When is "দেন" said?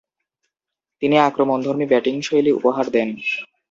2.91-3.09